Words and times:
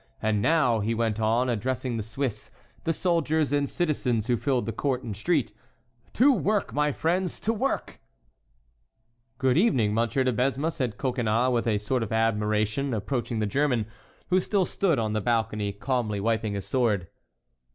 "And 0.19 0.41
now," 0.41 0.79
he 0.79 0.95
went 0.95 1.19
on, 1.19 1.47
addressing 1.47 1.95
the 1.95 2.01
Swiss, 2.01 2.49
the 2.85 2.91
soldiers, 2.91 3.53
and 3.53 3.69
citizens 3.69 4.25
who 4.25 4.35
filled 4.35 4.65
the 4.65 4.71
court 4.71 5.03
and 5.03 5.15
street, 5.15 5.55
"to 6.13 6.31
work, 6.33 6.73
my 6.73 6.91
friends, 6.91 7.39
to 7.41 7.53
work!" 7.53 7.99
"Good 9.37 9.59
evening, 9.59 9.95
M. 9.95 10.09
de 10.09 10.33
Besme," 10.33 10.71
said 10.71 10.97
Coconnas 10.97 11.51
with 11.51 11.67
a 11.67 11.77
sort 11.77 12.01
of 12.01 12.11
admiration, 12.11 12.95
approaching 12.95 13.37
the 13.37 13.45
German, 13.45 13.85
who 14.31 14.39
still 14.41 14.65
stood 14.65 14.97
on 14.97 15.13
the 15.13 15.21
balcony, 15.21 15.71
calmly 15.71 16.19
wiping 16.19 16.55
his 16.55 16.65
sword. 16.65 17.07